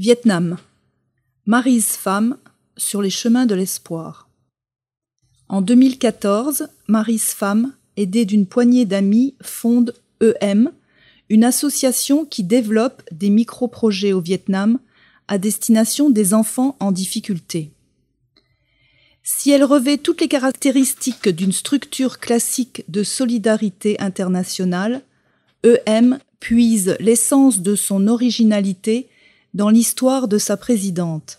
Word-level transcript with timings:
Vietnam. 0.00 0.56
Maryse 1.44 1.88
femme 1.88 2.38
sur 2.78 3.02
les 3.02 3.10
chemins 3.10 3.44
de 3.44 3.54
l'espoir. 3.54 4.30
En 5.50 5.60
2014, 5.60 6.68
Maryse 6.88 7.34
femme, 7.34 7.74
aidée 7.98 8.24
d'une 8.24 8.46
poignée 8.46 8.86
d'amis, 8.86 9.34
fonde 9.42 9.92
EM, 10.22 10.72
une 11.28 11.44
association 11.44 12.24
qui 12.24 12.44
développe 12.44 13.02
des 13.12 13.28
micro-projets 13.28 14.14
au 14.14 14.22
Vietnam 14.22 14.78
à 15.28 15.36
destination 15.36 16.08
des 16.08 16.32
enfants 16.32 16.76
en 16.80 16.92
difficulté. 16.92 17.70
Si 19.22 19.50
elle 19.50 19.64
revêt 19.64 19.98
toutes 19.98 20.22
les 20.22 20.28
caractéristiques 20.28 21.28
d'une 21.28 21.52
structure 21.52 22.20
classique 22.20 22.84
de 22.88 23.02
solidarité 23.02 24.00
internationale, 24.00 25.02
EM 25.62 26.20
puise 26.38 26.96
l'essence 27.00 27.60
de 27.60 27.76
son 27.76 28.06
originalité 28.06 29.09
dans 29.54 29.70
l'histoire 29.70 30.28
de 30.28 30.38
sa 30.38 30.56
présidente. 30.56 31.38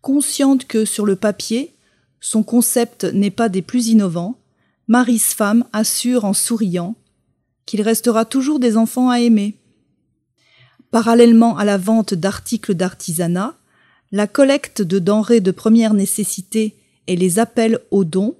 Consciente 0.00 0.66
que 0.66 0.84
sur 0.84 1.06
le 1.06 1.16
papier, 1.16 1.74
son 2.20 2.42
concept 2.42 3.04
n'est 3.04 3.30
pas 3.30 3.48
des 3.48 3.62
plus 3.62 3.88
innovants, 3.88 4.38
Mary's 4.88 5.34
femme 5.34 5.64
assure 5.72 6.24
en 6.24 6.32
souriant 6.32 6.94
qu'il 7.66 7.82
restera 7.82 8.24
toujours 8.24 8.60
des 8.60 8.76
enfants 8.76 9.10
à 9.10 9.20
aimer. 9.20 9.56
Parallèlement 10.90 11.56
à 11.58 11.64
la 11.64 11.78
vente 11.78 12.14
d'articles 12.14 12.74
d'artisanat, 12.74 13.56
la 14.12 14.26
collecte 14.26 14.82
de 14.82 14.98
denrées 14.98 15.40
de 15.40 15.50
première 15.50 15.94
nécessité 15.94 16.76
et 17.08 17.16
les 17.16 17.38
appels 17.38 17.80
aux 17.90 18.04
dons, 18.04 18.36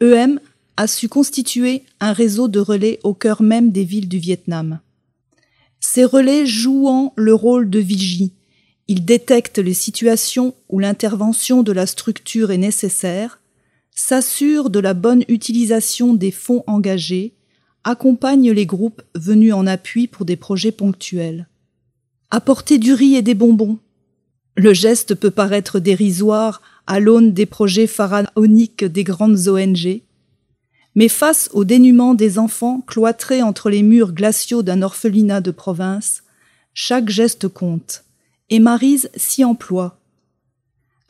EM 0.00 0.40
a 0.76 0.86
su 0.86 1.08
constituer 1.08 1.84
un 2.00 2.12
réseau 2.12 2.48
de 2.48 2.60
relais 2.60 2.98
au 3.02 3.14
cœur 3.14 3.42
même 3.42 3.70
des 3.70 3.84
villes 3.84 4.08
du 4.08 4.18
Vietnam. 4.18 4.80
Ces 5.80 6.04
relais 6.04 6.46
jouant 6.46 7.12
le 7.16 7.34
rôle 7.34 7.70
de 7.70 7.78
vigie, 7.78 8.32
ils 8.88 9.04
détectent 9.04 9.58
les 9.58 9.74
situations 9.74 10.54
où 10.68 10.78
l'intervention 10.78 11.62
de 11.62 11.72
la 11.72 11.86
structure 11.86 12.50
est 12.50 12.58
nécessaire, 12.58 13.40
s'assurent 13.90 14.70
de 14.70 14.78
la 14.78 14.94
bonne 14.94 15.24
utilisation 15.28 16.14
des 16.14 16.30
fonds 16.30 16.62
engagés, 16.66 17.34
accompagnent 17.82 18.52
les 18.52 18.66
groupes 18.66 19.02
venus 19.14 19.54
en 19.54 19.66
appui 19.66 20.06
pour 20.06 20.24
des 20.24 20.36
projets 20.36 20.72
ponctuels. 20.72 21.48
Apporter 22.30 22.78
du 22.78 22.92
riz 22.92 23.14
et 23.14 23.22
des 23.22 23.34
bonbons. 23.34 23.78
Le 24.56 24.72
geste 24.72 25.14
peut 25.14 25.30
paraître 25.30 25.80
dérisoire 25.80 26.62
à 26.86 27.00
l'aune 27.00 27.32
des 27.32 27.46
projets 27.46 27.86
pharaoniques 27.86 28.84
des 28.84 29.04
grandes 29.04 29.48
ONG, 29.48 30.02
mais 30.96 31.08
face 31.08 31.50
au 31.52 31.64
dénuement 31.64 32.14
des 32.14 32.38
enfants 32.38 32.80
cloîtrés 32.80 33.42
entre 33.42 33.70
les 33.70 33.82
murs 33.82 34.12
glaciaux 34.12 34.62
d'un 34.62 34.82
orphelinat 34.82 35.42
de 35.42 35.50
province, 35.50 36.24
chaque 36.72 37.10
geste 37.10 37.48
compte, 37.48 38.04
et 38.48 38.58
Marise 38.58 39.10
s'y 39.14 39.44
emploie. 39.44 40.00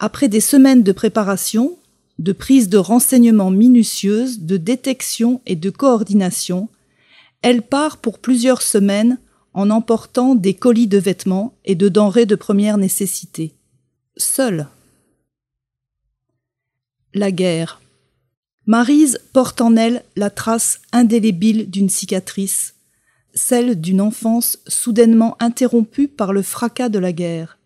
Après 0.00 0.28
des 0.28 0.40
semaines 0.40 0.82
de 0.82 0.92
préparation, 0.92 1.78
de 2.18 2.32
prise 2.32 2.68
de 2.68 2.78
renseignements 2.78 3.50
minutieuses, 3.50 4.40
de 4.40 4.56
détection 4.56 5.40
et 5.46 5.56
de 5.56 5.70
coordination, 5.70 6.68
elle 7.42 7.62
part 7.62 7.98
pour 7.98 8.18
plusieurs 8.18 8.62
semaines 8.62 9.18
en 9.54 9.70
emportant 9.70 10.34
des 10.34 10.54
colis 10.54 10.88
de 10.88 10.98
vêtements 10.98 11.54
et 11.64 11.76
de 11.76 11.88
denrées 11.88 12.26
de 12.26 12.34
première 12.34 12.76
nécessité. 12.76 13.54
Seule. 14.16 14.66
La 17.14 17.30
guerre. 17.30 17.80
Marise 18.66 19.20
porte 19.32 19.60
en 19.60 19.76
elle 19.76 20.02
la 20.16 20.28
trace 20.28 20.80
indélébile 20.90 21.70
d'une 21.70 21.88
cicatrice, 21.88 22.74
celle 23.32 23.80
d'une 23.80 24.00
enfance 24.00 24.58
soudainement 24.66 25.36
interrompue 25.38 26.08
par 26.08 26.32
le 26.32 26.42
fracas 26.42 26.88
de 26.88 26.98
la 26.98 27.12
guerre. 27.12 27.58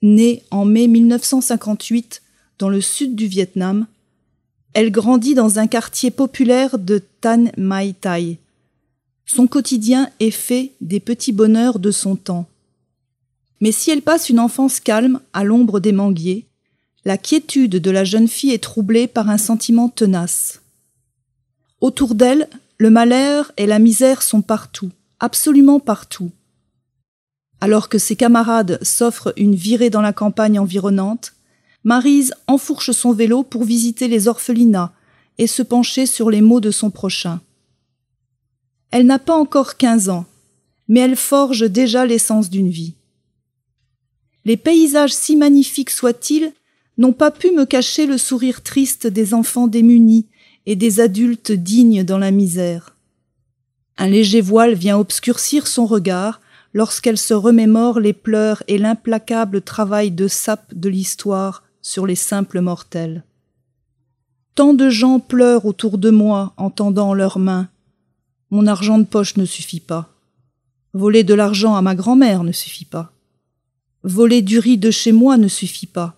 Née 0.00 0.42
en 0.50 0.64
mai 0.64 0.88
1958 0.88 2.22
dans 2.58 2.70
le 2.70 2.80
sud 2.80 3.14
du 3.14 3.26
Vietnam, 3.26 3.86
elle 4.72 4.90
grandit 4.90 5.34
dans 5.34 5.58
un 5.58 5.66
quartier 5.66 6.10
populaire 6.10 6.78
de 6.78 7.02
Tan 7.20 7.46
Mai 7.58 7.94
Thai. 8.00 8.38
Son 9.26 9.46
quotidien 9.46 10.10
est 10.20 10.30
fait 10.30 10.72
des 10.80 11.00
petits 11.00 11.32
bonheurs 11.32 11.78
de 11.78 11.90
son 11.90 12.16
temps. 12.16 12.46
Mais 13.60 13.72
si 13.72 13.90
elle 13.90 14.02
passe 14.02 14.30
une 14.30 14.40
enfance 14.40 14.80
calme 14.80 15.20
à 15.32 15.44
l'ombre 15.44 15.80
des 15.80 15.92
manguiers, 15.92 16.46
la 17.04 17.18
quiétude 17.18 17.76
de 17.76 17.90
la 17.90 18.04
jeune 18.04 18.28
fille 18.28 18.52
est 18.52 18.62
troublée 18.62 19.06
par 19.06 19.28
un 19.28 19.38
sentiment 19.38 19.88
tenace. 19.88 20.60
Autour 21.80 22.14
d'elle, 22.14 22.48
le 22.78 22.90
malheur 22.90 23.52
et 23.56 23.66
la 23.66 23.78
misère 23.78 24.22
sont 24.22 24.42
partout, 24.42 24.90
absolument 25.20 25.80
partout. 25.80 26.30
Alors 27.60 27.88
que 27.88 27.98
ses 27.98 28.16
camarades 28.16 28.78
s'offrent 28.82 29.32
une 29.36 29.54
virée 29.54 29.90
dans 29.90 30.00
la 30.00 30.12
campagne 30.12 30.58
environnante, 30.58 31.32
Marise 31.84 32.32
enfourche 32.46 32.92
son 32.92 33.12
vélo 33.12 33.42
pour 33.42 33.64
visiter 33.64 34.08
les 34.08 34.26
orphelinats 34.26 34.92
et 35.36 35.46
se 35.46 35.62
pencher 35.62 36.06
sur 36.06 36.30
les 36.30 36.40
maux 36.40 36.60
de 36.60 36.70
son 36.70 36.90
prochain. 36.90 37.40
Elle 38.90 39.04
n'a 39.04 39.18
pas 39.18 39.34
encore 39.34 39.76
quinze 39.76 40.08
ans, 40.08 40.24
mais 40.88 41.00
elle 41.00 41.16
forge 41.16 41.70
déjà 41.70 42.06
l'essence 42.06 42.48
d'une 42.48 42.70
vie. 42.70 42.94
Les 44.46 44.56
paysages 44.56 45.12
si 45.12 45.36
magnifiques 45.36 45.90
soient-ils 45.90 46.52
n'ont 46.98 47.12
pas 47.12 47.30
pu 47.30 47.50
me 47.50 47.64
cacher 47.64 48.06
le 48.06 48.18
sourire 48.18 48.62
triste 48.62 49.06
des 49.06 49.34
enfants 49.34 49.66
démunis 49.66 50.26
et 50.66 50.76
des 50.76 51.00
adultes 51.00 51.52
dignes 51.52 52.04
dans 52.04 52.18
la 52.18 52.30
misère. 52.30 52.94
Un 53.96 54.08
léger 54.08 54.40
voile 54.40 54.74
vient 54.74 54.98
obscurcir 54.98 55.66
son 55.66 55.86
regard 55.86 56.40
lorsqu'elle 56.72 57.18
se 57.18 57.34
remémore 57.34 58.00
les 58.00 58.12
pleurs 58.12 58.62
et 58.66 58.78
l'implacable 58.78 59.62
travail 59.62 60.10
de 60.10 60.26
sape 60.26 60.74
de 60.74 60.88
l'histoire 60.88 61.62
sur 61.82 62.06
les 62.06 62.16
simples 62.16 62.60
mortels. 62.60 63.22
Tant 64.54 64.74
de 64.74 64.88
gens 64.88 65.20
pleurent 65.20 65.66
autour 65.66 65.98
de 65.98 66.10
moi 66.10 66.52
en 66.56 66.70
tendant 66.70 67.14
leurs 67.14 67.38
mains. 67.38 67.68
Mon 68.50 68.66
argent 68.66 68.98
de 68.98 69.04
poche 69.04 69.36
ne 69.36 69.44
suffit 69.44 69.80
pas. 69.80 70.10
Voler 70.92 71.24
de 71.24 71.34
l'argent 71.34 71.74
à 71.74 71.82
ma 71.82 71.94
grand-mère 71.94 72.44
ne 72.44 72.52
suffit 72.52 72.84
pas. 72.84 73.12
Voler 74.04 74.42
du 74.42 74.58
riz 74.58 74.78
de 74.78 74.90
chez 74.90 75.12
moi 75.12 75.36
ne 75.36 75.48
suffit 75.48 75.86
pas. 75.86 76.16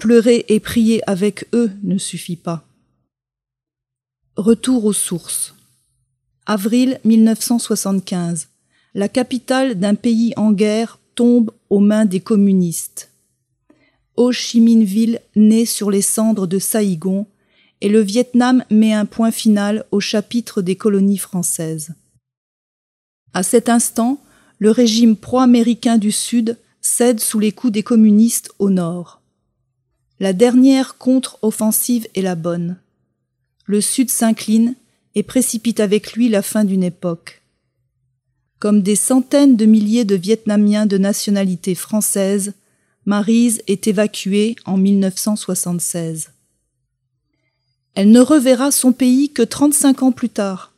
Pleurer 0.00 0.46
et 0.48 0.60
prier 0.60 1.02
avec 1.06 1.46
eux 1.52 1.70
ne 1.82 1.98
suffit 1.98 2.36
pas. 2.36 2.64
Retour 4.34 4.86
aux 4.86 4.94
sources. 4.94 5.54
Avril 6.46 6.98
1975. 7.04 8.48
La 8.94 9.10
capitale 9.10 9.78
d'un 9.78 9.94
pays 9.94 10.32
en 10.38 10.52
guerre 10.52 10.98
tombe 11.14 11.50
aux 11.68 11.80
mains 11.80 12.06
des 12.06 12.20
communistes. 12.20 13.10
Ho 14.16 14.32
Chi 14.32 14.62
Minh 14.62 14.84
Ville 14.84 15.20
naît 15.36 15.66
sur 15.66 15.90
les 15.90 16.00
cendres 16.00 16.46
de 16.46 16.58
Saïgon 16.58 17.26
et 17.82 17.90
le 17.90 18.00
Vietnam 18.00 18.64
met 18.70 18.94
un 18.94 19.04
point 19.04 19.30
final 19.30 19.84
au 19.90 20.00
chapitre 20.00 20.62
des 20.62 20.76
colonies 20.76 21.18
françaises. 21.18 21.92
À 23.34 23.42
cet 23.42 23.68
instant, 23.68 24.18
le 24.60 24.70
régime 24.70 25.14
pro-américain 25.14 25.98
du 25.98 26.10
Sud 26.10 26.56
cède 26.80 27.20
sous 27.20 27.38
les 27.38 27.52
coups 27.52 27.74
des 27.74 27.82
communistes 27.82 28.50
au 28.58 28.70
nord. 28.70 29.19
La 30.20 30.34
dernière 30.34 30.98
contre-offensive 30.98 32.06
est 32.14 32.20
la 32.20 32.34
bonne. 32.34 32.76
Le 33.64 33.80
Sud 33.80 34.10
s'incline 34.10 34.74
et 35.14 35.22
précipite 35.22 35.80
avec 35.80 36.12
lui 36.12 36.28
la 36.28 36.42
fin 36.42 36.64
d'une 36.64 36.84
époque. 36.84 37.40
Comme 38.58 38.82
des 38.82 38.96
centaines 38.96 39.56
de 39.56 39.64
milliers 39.64 40.04
de 40.04 40.16
Vietnamiens 40.16 40.84
de 40.84 40.98
nationalité 40.98 41.74
française, 41.74 42.52
Marise 43.06 43.62
est 43.66 43.86
évacuée 43.86 44.56
en 44.66 44.76
1976. 44.76 46.32
Elle 47.94 48.10
ne 48.10 48.20
reverra 48.20 48.70
son 48.70 48.92
pays 48.92 49.30
que 49.32 49.40
35 49.40 50.02
ans 50.02 50.12
plus 50.12 50.28
tard. 50.28 50.74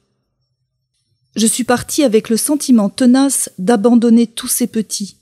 Je 1.34 1.48
suis 1.48 1.64
partie 1.64 2.04
avec 2.04 2.28
le 2.28 2.36
sentiment 2.36 2.90
tenace 2.90 3.50
d'abandonner 3.58 4.28
tous 4.28 4.46
ces 4.46 4.68
petits. 4.68 5.16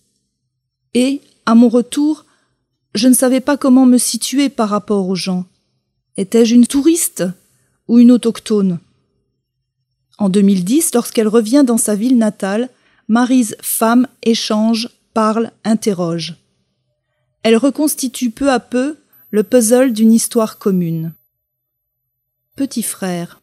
Et, 0.93 1.23
à 1.47 1.55
mon 1.55 1.71
retour, 1.71 2.27
je 2.95 3.09
ne 3.09 3.15
savais 3.15 3.41
pas 3.41 3.57
comment 3.57 3.87
me 3.87 3.99
situer 3.99 4.49
par 4.49 4.69
rapport 4.69 5.09
aux 5.09 5.15
gens. 5.15 5.47
Étais-je 6.17 6.55
une 6.55 6.67
touriste 6.67 7.25
ou 7.89 7.99
une 7.99 8.11
autochtone? 8.11 8.81
En 10.19 10.29
2010, 10.29 10.95
lorsqu'elle 10.95 11.29
revient 11.29 11.65
dans 11.67 11.79
sa 11.79 11.95
ville 11.95 12.19
natale, 12.19 12.69
Maryse 13.09 13.57
femme 13.63 14.07
échange, 14.23 14.89
parle, 15.15 15.51
interroge. 15.65 16.37
Elle 17.43 17.57
reconstitue 17.57 18.31
peu 18.31 18.51
à 18.51 18.61
peu 18.61 18.99
le 19.31 19.43
puzzle 19.43 19.93
d'une 19.93 20.13
histoire 20.13 20.59
commune. 20.59 21.13
Petit 22.57 22.83
frère. 22.83 23.41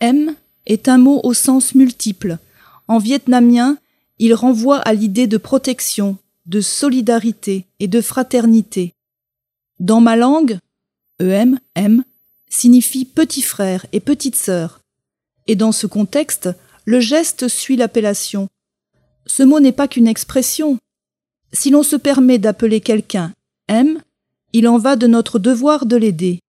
M 0.00 0.34
est 0.66 0.88
un 0.88 0.98
mot 0.98 1.20
au 1.24 1.34
sens 1.34 1.74
multiple. 1.74 2.38
En 2.88 2.98
vietnamien, 2.98 3.76
il 4.18 4.34
renvoie 4.34 4.78
à 4.78 4.94
l'idée 4.94 5.26
de 5.26 5.36
protection, 5.36 6.16
de 6.46 6.60
solidarité 6.60 7.66
et 7.80 7.88
de 7.88 8.00
fraternité. 8.00 8.92
Dans 9.80 10.00
ma 10.00 10.16
langue, 10.16 10.58
EM, 11.20 11.58
M, 11.74 12.04
signifie 12.48 13.04
petit 13.04 13.42
frère 13.42 13.86
et 13.92 14.00
petite 14.00 14.36
sœur. 14.36 14.80
Et 15.46 15.56
dans 15.56 15.72
ce 15.72 15.86
contexte, 15.86 16.48
le 16.84 17.00
geste 17.00 17.48
suit 17.48 17.76
l'appellation. 17.76 18.48
Ce 19.26 19.42
mot 19.42 19.60
n'est 19.60 19.72
pas 19.72 19.88
qu'une 19.88 20.08
expression, 20.08 20.78
Si 21.52 21.70
l'on 21.70 21.84
se 21.84 21.94
permet 21.94 22.38
d'appeler 22.38 22.80
quelqu'un 22.80 23.32
M, 23.68 24.02
il 24.52 24.66
en 24.66 24.76
va 24.76 24.96
de 24.96 25.06
notre 25.06 25.38
devoir 25.38 25.86
de 25.86 25.96
l'aider. 25.96 26.40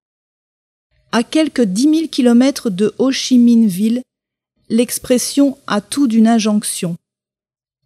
À 1.11 1.23
quelques 1.23 1.61
dix 1.61 1.87
mille 1.87 2.09
kilomètres 2.09 2.71
de 2.71 2.93
Ho 2.97 3.11
Chi 3.11 3.37
Minh 3.37 3.67
Ville, 3.67 4.01
l'expression 4.67 5.59
a 5.67 5.79
tout 5.79 6.07
d'une 6.07 6.27
injonction. 6.27 6.97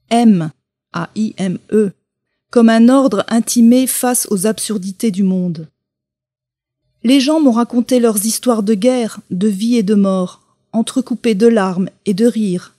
M, 0.09 0.51
A-I-M-E, 0.93 1.91
comme 2.51 2.69
un 2.69 2.89
ordre 2.89 3.25
intimé 3.27 3.87
face 3.87 4.27
aux 4.31 4.47
absurdités 4.47 5.11
du 5.11 5.23
monde. 5.23 5.67
Les 7.03 7.19
gens 7.19 7.39
m'ont 7.39 7.51
raconté 7.51 7.99
leurs 7.99 8.25
histoires 8.25 8.63
de 8.63 8.73
guerre, 8.73 9.19
de 9.29 9.47
vie 9.47 9.77
et 9.77 9.83
de 9.83 9.95
mort, 9.95 10.41
entrecoupées 10.73 11.35
de 11.35 11.47
larmes 11.47 11.89
et 12.05 12.13
de 12.13 12.25
rires. 12.25 12.75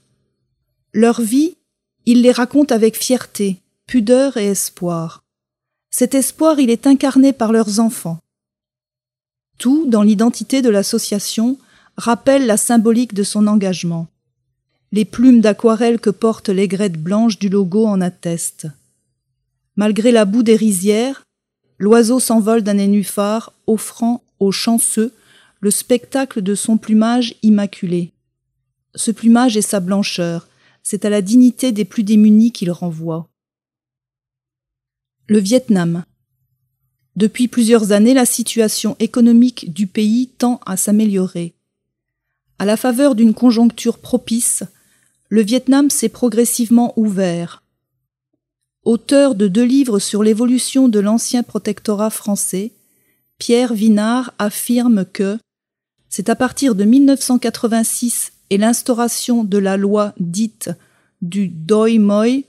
Leur 0.93 1.20
vie, 1.20 1.56
ils 2.05 2.22
les 2.22 2.32
racontent 2.32 2.75
avec 2.75 2.96
fierté, 2.96 3.61
pudeur 3.87 4.37
et 4.37 4.46
espoir. 4.46 5.22
Cet 5.90 6.14
espoir, 6.14 6.58
il 6.61 6.70
est 6.70 6.87
incarné 6.87 7.32
par 7.32 7.52
leurs 7.52 7.81
enfants. 7.81 8.19
Tout, 9.58 9.87
dans 9.87 10.02
l'identité 10.02 10.62
de 10.62 10.70
l'association, 10.70 11.58
rappelle 11.96 12.46
la 12.46 12.56
symbolique 12.56 13.14
de 13.14 13.22
son 13.22 13.46
engagement. 13.46 14.06
Les 14.93 15.05
plumes 15.05 15.40
d'aquarelle 15.40 16.00
que 16.00 16.11
portent 16.11 16.49
l'aigrette 16.49 17.00
blanche 17.00 17.38
du 17.38 17.49
logo 17.49 17.87
en 17.87 18.00
attestent. 18.00 18.67
Malgré 19.81 20.12
la 20.12 20.27
boue 20.27 20.43
des 20.43 20.56
rizières, 20.56 21.25
l'oiseau 21.79 22.21
s'envole 22.21 22.61
d'un 22.61 22.75
nénuphar, 22.75 23.55
offrant 23.67 24.23
aux 24.38 24.53
chanceux 24.53 25.15
le 25.61 25.71
spectacle 25.71 26.43
de 26.43 26.55
son 26.55 26.77
plumage 26.77 27.37
immaculé. 27.43 28.12
Ce 28.94 29.11
plumage 29.11 29.56
est 29.56 29.62
sa 29.62 29.81
blancheur, 29.81 30.49
c'est 30.82 31.06
à 31.06 31.09
la 31.09 31.23
dignité 31.23 31.73
des 31.73 31.87
plus 31.87 32.03
démunis 32.03 32.53
qu'il 32.53 32.71
renvoie. 32.71 33.31
Le 35.29 35.38
Vietnam. 35.38 36.05
Depuis 37.17 37.49
plusieurs 37.49 37.93
années, 37.93 38.12
la 38.12 38.27
situation 38.27 38.97
économique 38.99 39.73
du 39.73 39.87
pays 39.87 40.29
tend 40.37 40.61
à 40.67 40.77
s'améliorer. 40.77 41.55
À 42.59 42.67
la 42.67 42.77
faveur 42.77 43.15
d'une 43.15 43.32
conjoncture 43.32 43.97
propice, 43.97 44.62
le 45.31 45.41
Vietnam 45.41 45.88
s'est 45.88 46.11
progressivement 46.11 46.93
ouvert. 46.99 47.62
Auteur 48.85 49.35
de 49.35 49.47
deux 49.47 49.65
livres 49.65 49.99
sur 49.99 50.23
l'évolution 50.23 50.88
de 50.88 51.00
l'ancien 51.00 51.43
protectorat 51.43 52.09
français, 52.09 52.73
Pierre 53.37 53.75
Vinard 53.75 54.32
affirme 54.38 55.05
que 55.05 55.38
c'est 56.09 56.31
à 56.31 56.35
partir 56.35 56.75
de 56.75 56.85
1986 56.85 58.32
et 58.49 58.56
l'instauration 58.56 59.44
de 59.44 59.59
la 59.59 59.77
loi 59.77 60.15
dite 60.19 60.71
du 61.21 61.49
Doi 61.49 61.99
Moi 61.99 62.43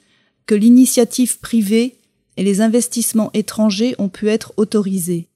que 0.45 0.55
l'initiative 0.55 1.39
privée 1.39 1.97
et 2.37 2.43
les 2.43 2.61
investissements 2.61 3.29
étrangers 3.33 3.93
ont 3.99 4.09
pu 4.09 4.29
être 4.29 4.53
autorisés. 4.55 5.27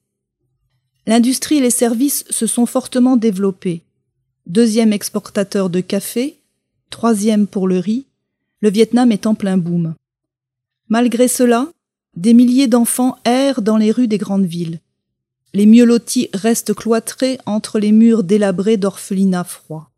L'industrie 1.08 1.58
et 1.58 1.62
les 1.62 1.72
services 1.72 2.24
se 2.30 2.48
sont 2.48 2.66
fortement 2.66 3.18
développés. 3.18 3.84
Deuxième 4.48 4.94
exportateur 4.94 5.70
de 5.70 5.82
café, 5.82 6.38
troisième 6.90 7.48
pour 7.48 7.68
le 7.68 7.80
riz, 7.80 8.06
le 8.62 8.70
Vietnam 8.70 9.12
est 9.12 9.28
en 9.28 9.36
plein 9.36 9.58
boom. 9.58 9.94
Malgré 10.90 11.28
cela, 11.28 11.68
des 12.16 12.34
milliers 12.34 12.68
d'enfants 12.68 13.18
errent 13.26 13.62
dans 13.62 13.78
les 13.78 13.92
rues 13.92 14.08
des 14.08 14.18
grandes 14.18 14.46
villes. 14.46 14.80
Les 15.54 15.66
mieux 15.66 15.86
lotis 15.86 16.30
restent 16.34 16.74
cloîtrés 16.74 17.40
entre 17.46 17.80
les 17.80 17.92
murs 17.92 18.24
délabrés 18.24 18.78
d'orphelinats 18.78 19.44
froids. 19.44 19.90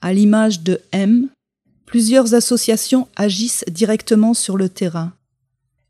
À 0.00 0.12
l'image 0.12 0.62
de 0.62 0.80
M, 0.92 1.28
plusieurs 1.86 2.34
associations 2.34 3.08
agissent 3.16 3.64
directement 3.70 4.34
sur 4.34 4.56
le 4.56 4.68
terrain. 4.68 5.12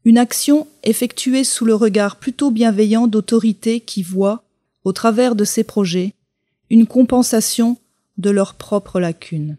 Une 0.04 0.18
action 0.18 0.66
effectuée 0.82 1.44
sous 1.44 1.64
le 1.64 1.74
regard 1.74 2.16
plutôt 2.16 2.50
bienveillant 2.50 3.06
d'autorités 3.06 3.80
qui 3.80 4.02
voient, 4.02 4.44
au 4.84 4.92
travers 4.92 5.36
de 5.36 5.44
ces 5.44 5.62
projets, 5.62 6.12
une 6.70 6.86
compensation 6.86 7.78
de 8.18 8.30
leurs 8.30 8.54
propres 8.54 8.98
lacunes. 8.98 9.58